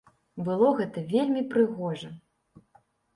Было 0.45 0.69
гэта 0.79 1.03
вельмі 1.11 1.43
прыгожа. 1.51 2.09